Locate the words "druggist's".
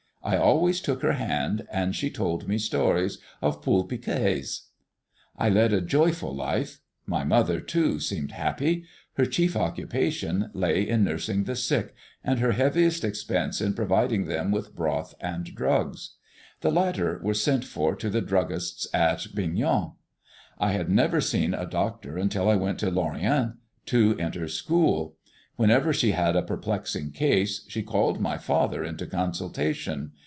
18.21-18.87